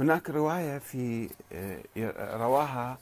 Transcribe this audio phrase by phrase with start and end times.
[0.00, 1.30] هناك رواية في
[2.16, 2.98] رواها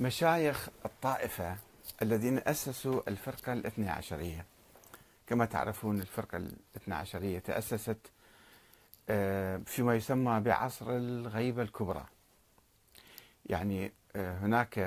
[0.00, 1.56] مشايخ الطائفة
[2.02, 4.46] الذين أسسوا الفرقة الاثنى عشرية.
[5.26, 7.98] كما تعرفون الفرقة الاثنى عشرية تأسست
[9.66, 12.04] فيما يسمى بعصر الغيبة الكبرى.
[13.46, 14.78] يعني هناك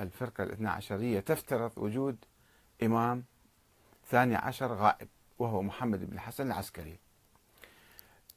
[0.00, 2.16] الفرقة الاثنى عشرية تفترض وجود
[2.82, 3.24] إمام
[4.10, 5.08] ثاني عشر غائب
[5.38, 6.92] وهو محمد بن الحسن العسكري.
[6.92, 7.03] آه،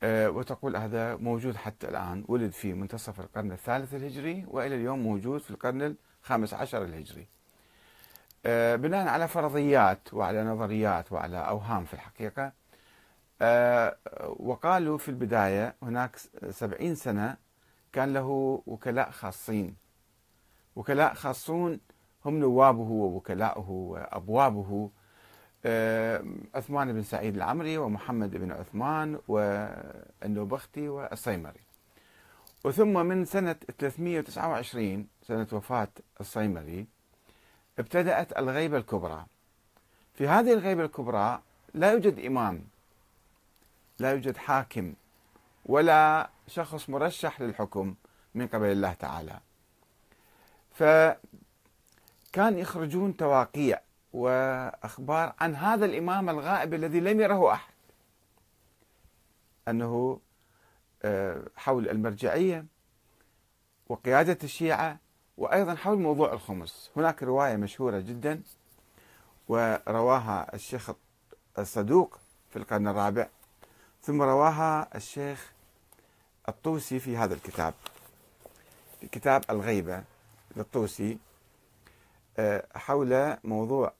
[0.04, 5.52] وتقول هذا موجود حتى الآن ولد في منتصف القرن الثالث الهجري وإلى اليوم موجود في
[5.52, 7.27] القرن الخامس عشر الهجري.
[8.45, 12.52] آه، بناء على فرضيات وعلى نظريات وعلى أوهام في الحقيقة
[13.41, 13.98] آه،
[14.39, 16.16] وقالوا في البداية هناك
[16.50, 17.38] سبعين سنة
[17.94, 19.75] كان له وكلاء خاصين.
[20.75, 21.80] وكلاء خاصون
[22.25, 24.89] هم نوابه ووكلاؤه وأبوابه.
[26.55, 31.59] عثمان بن سعيد العمري ومحمد بن عثمان والنوبختي والصيمري.
[32.63, 35.88] وثم من سنة 329 سنة وفاة
[36.19, 36.88] الصيمري
[37.80, 39.25] ابتدأت الغيبة الكبرى.
[40.14, 41.42] في هذه الغيبة الكبرى
[41.73, 42.64] لا يوجد إمام
[43.99, 44.94] لا يوجد حاكم
[45.66, 47.95] ولا شخص مرشح للحكم
[48.36, 49.39] من قبل الله تعالى.
[50.72, 51.17] فكان
[52.58, 53.80] يخرجون تواقيع
[54.13, 57.73] وأخبار عن هذا الإمام الغائب الذي لم يره أحد.
[59.67, 60.19] أنه
[61.03, 62.66] آه، حول المرجعية
[63.89, 64.97] وقيادة الشيعة
[65.38, 66.91] وأيضا حول موضوع الخمس.
[66.95, 68.41] هناك رواية مشهورة جدا
[69.47, 70.92] ورواها الشيخ
[71.59, 73.27] الصدوق في القرن الرابع
[74.02, 75.52] ثم رواها الشيخ
[76.49, 77.73] الطوسي في هذا الكتاب
[78.99, 80.03] في كتاب الغيبة
[80.55, 81.17] للطوسي.
[82.75, 83.93] حول موضوع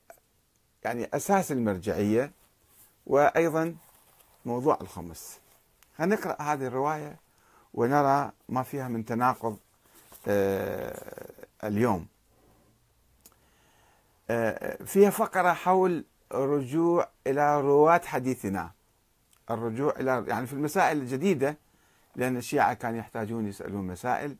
[0.84, 2.32] يعني أساس المرجعية
[3.06, 3.76] وأيضا
[4.46, 5.40] موضوع الخمس.
[5.98, 7.16] هنقرأ هذه الرواية
[7.74, 9.58] ونرى ما فيها من تناقض
[10.28, 11.30] آه،
[11.64, 12.06] اليوم.
[14.30, 16.04] آه، فيها فقرة حول
[16.34, 18.70] الرجوع إلى رواة حديثنا.
[19.50, 21.56] الرجوع إلى يعني في المسائل الجديدة
[22.16, 24.36] لأن الشيعة كانوا يحتاجون يسألون مسائل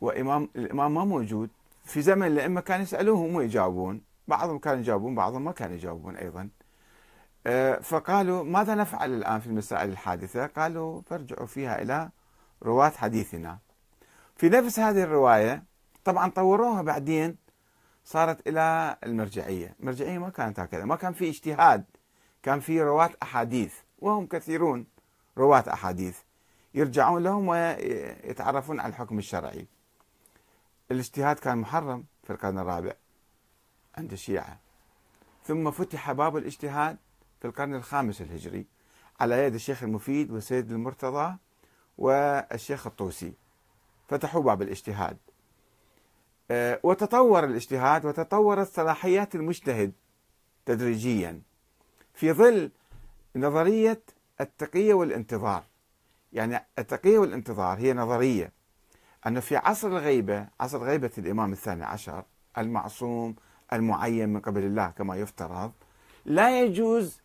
[0.00, 1.50] وإمام الإمام ما موجود.
[1.86, 6.48] في زمن الأئمة كانوا يسألوهم ويجاوبون بعضهم كانوا يجاوبون بعضهم ما كانوا يجاوبون أيضا.
[7.46, 12.10] آه، فقالوا ماذا نفعل الآن في المسائل الحادثة؟ قالوا فارجعوا فيها إلى
[12.62, 13.58] رواة حديثنا.
[14.36, 15.64] في نفس هذه الرواية
[16.04, 17.36] طبعا طوروها بعدين
[18.04, 19.76] صارت إلى المرجعية.
[19.80, 21.84] المرجعية ما كانت هكذا ما كان في اجتهاد
[22.42, 24.86] كان في رواة أحاديث وهم كثيرون
[25.38, 26.18] رواة أحاديث
[26.74, 29.68] يرجعون لهم ويتعرفون على الحكم الشرعي.
[30.90, 32.92] الاجتهاد كان محرم في القرن الرابع
[33.98, 34.58] عند الشيعة.
[35.44, 36.96] ثم فتح باب الاجتهاد
[37.40, 38.66] في القرن الخامس الهجري
[39.20, 41.36] على يد الشيخ المفيد والسيد المرتضى
[41.98, 43.32] والشيخ الطوسي.
[44.08, 45.16] فتحوا باب الاجتهاد.
[46.50, 49.92] آه، وتطور الاجتهاد وتطورت صلاحيات المجتهد
[50.66, 51.42] تدريجيا
[52.14, 52.70] في ظل
[53.36, 54.02] نظرية
[54.40, 55.64] التقية والانتظار.
[56.32, 58.52] يعني التقية والانتظار هي نظرية
[59.26, 62.24] أن في عصر الغيبة عصر غيبة الإمام الثاني عشر
[62.58, 63.34] المعصوم
[63.72, 65.72] المعين من قبل الله كما يفترض
[66.24, 67.20] لا يجوز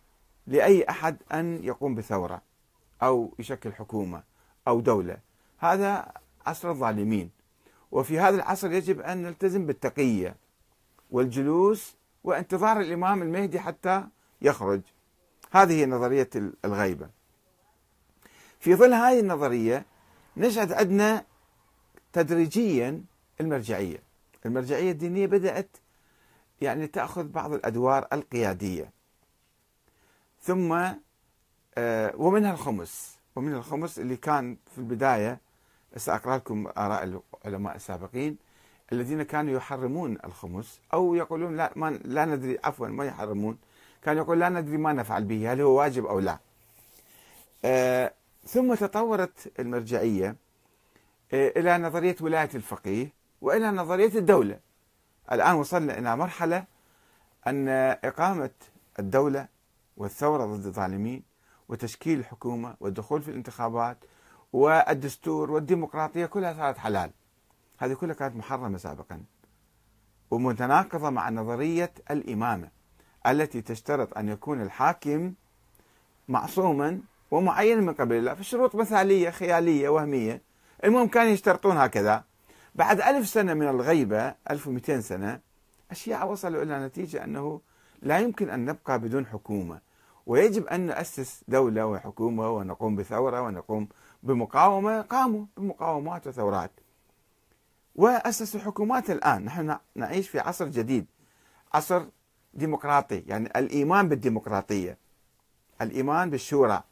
[0.46, 2.42] لأي أحد أن يقوم بثورة
[3.02, 4.22] أو يشكل حكومة
[4.68, 5.18] أو دولة.
[5.58, 6.12] هذا
[6.46, 7.30] عصر الظالمين.
[7.92, 10.36] وفي هذا العصر يجب أن نلتزم بالتقية
[11.10, 14.04] والجلوس وانتظار الإمام المهدي حتى
[14.42, 14.80] يخرج.
[15.52, 16.30] هذه هي نظرية
[16.64, 17.08] الغيبة.
[18.60, 19.84] في ظل هذه النظرية
[20.36, 21.24] نشأت عندنا
[22.12, 23.04] تدريجيا
[23.40, 24.02] المرجعية.
[24.46, 25.76] المرجعية الدينية بدأت
[26.60, 28.90] يعني تأخذ بعض الأدوار القيادية.
[30.42, 30.72] ثم
[31.78, 33.18] آه، ومنها الخمس.
[33.36, 35.40] ومن الخمس اللي كان في البداية
[35.96, 38.36] سأقرأ لكم آراء العلماء السابقين
[38.92, 43.58] الذين كانوا يحرمون الخمس أو يقولون لا ما لا ندري عفوا ما يحرمون.
[44.02, 46.38] كانوا يقول لا ندري ما نفعل به هل هو واجب أو لا.
[47.64, 48.12] آه
[48.46, 50.28] ثم تطورت المرجعية.
[50.28, 50.36] آه
[51.32, 54.58] إلى نظرية ولاية الفقيه وإلى نظرية الدولة.
[55.32, 56.64] الآن وصلنا إلى مرحلة
[57.46, 57.68] أن
[58.04, 58.50] إقامة
[58.98, 59.48] الدولة
[59.96, 61.22] والثورة ضد الظالمين
[61.68, 63.96] وتشكيل الحكومة والدخول في الانتخابات
[64.52, 67.10] والدستور والديمقراطية كلها صارت حلال.
[67.78, 69.22] هذه كلها كانت محرمة سابقا
[70.30, 72.68] ومتناقضة مع نظرية الإمامة
[73.26, 75.34] التي تشترط أن يكون الحاكم
[76.28, 77.00] معصوما
[77.30, 80.51] ومعينا من قبل الله في شروط مثالية خيالية وهمية.
[80.84, 82.24] المهم كانوا يشترطون هكذا.
[82.74, 85.40] بعد ألف سنة من الغيبة 1200 سنة
[85.90, 87.60] الشيعة وصلوا إلى نتيجة أنه
[88.02, 89.80] لا يمكن أن نبقى بدون حكومة.
[90.26, 93.88] ويجب أن نؤسس دولة وحكومة ونقوم بثورة ونقوم
[94.22, 95.00] بمقاومة.
[95.00, 96.70] قاموا بمقاومات وثورات.
[97.94, 99.44] وأسسوا حكومات الآن.
[99.44, 101.06] نحن نعيش في عصر جديد.
[101.74, 102.04] عصر
[102.54, 103.22] ديمقراطي.
[103.26, 104.98] يعني الإيمان بالديمقراطية.
[105.80, 106.82] الإيمان بالشورى.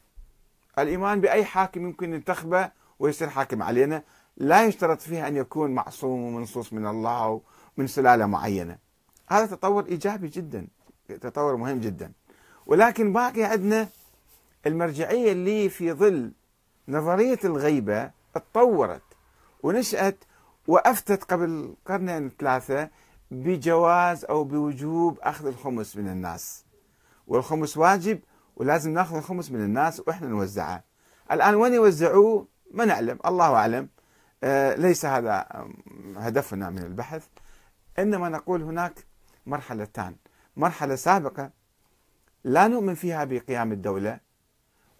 [0.79, 4.03] الإيمان بأي حاكم يمكن ينتخبه ويصير حاكم علينا
[4.37, 7.41] لا يشترط فيها أن يكون معصوم ومنصوص من الله
[7.77, 8.77] ومن سلالة معينة.
[9.27, 10.67] هذا تطور إيجابي جدا
[11.07, 12.11] تطور مهم جدا.
[12.65, 13.87] ولكن باقي عندنا
[14.65, 16.31] المرجعية اللي في ظل
[16.87, 19.01] نظرية الغيبة تطورت
[19.63, 20.17] ونشأت
[20.67, 22.89] وأفتت قبل قرنين ثلاثة
[23.31, 26.65] بجواز أو بوجوب أخذ الخمس من الناس.
[27.27, 28.19] والخمس واجب
[28.55, 30.83] ولازم نأخذ الخمس من الناس وإحنا نوزعه.
[31.31, 33.89] الآن وين يوزعوه؟ ما نعلم الله أعلم.
[34.43, 35.65] آه ليس هذا
[36.15, 37.27] هدفنا من البحث.
[37.99, 39.05] إنما نقول هناك
[39.45, 40.15] مرحلتان.
[40.57, 41.51] مرحلة سابقة
[42.43, 44.19] لا نؤمن فيها بقيام الدولة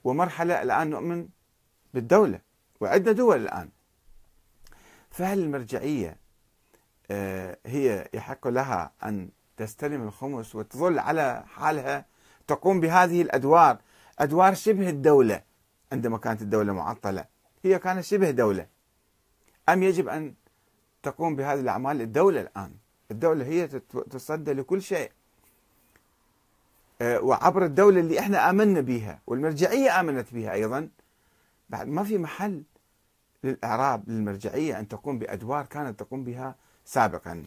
[0.04, 1.28] ومرحلة الآن نؤمن
[1.94, 2.40] بالدولة
[2.80, 3.70] وعندنا دول الآن.
[5.10, 6.18] فهل المرجعية
[7.12, 12.06] آه، هي يحق لها أن تستلم الخمس وتظل على حالها
[12.48, 13.78] تقوم بهذه الأدوار؟
[14.20, 15.44] أدوار شبه الدولة
[15.92, 17.31] عندما كانت الدولة معطلة.
[17.64, 18.68] هي كانت شبه دولة.
[19.70, 20.34] أم يجب أن
[21.04, 22.72] تقوم بهذه الأعمال؟ الدولة الآن.
[23.12, 23.68] الدولة هي
[24.10, 25.12] تصدى لكل شيء.
[27.02, 30.90] آه، وعبر الدولة اللي إحنا آمنا بها والمرجعية آمنت بها أيضا
[31.70, 32.64] بعد ما في محل
[33.44, 36.56] للإعراب للمرجعية أن تقوم بأدوار كانت تقوم بها
[36.86, 37.44] سابقا.